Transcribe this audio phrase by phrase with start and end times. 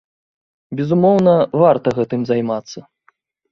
[0.79, 2.79] Безумоўна, варта гэтым займацца.